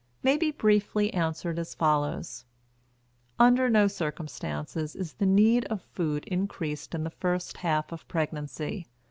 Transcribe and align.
may 0.23 0.35
be 0.35 0.49
briefly 0.49 1.13
answered 1.13 1.59
as 1.59 1.75
follows: 1.75 2.43
Under 3.37 3.69
no 3.69 3.87
circumstances 3.87 4.95
is 4.95 5.13
the 5.13 5.27
need 5.27 5.63
of 5.65 5.83
food 5.93 6.23
increased 6.25 6.95
in 6.95 7.03
the 7.03 7.11
first 7.11 7.57
half 7.57 7.91
of 7.91 8.07
pregnancy. 8.07 8.87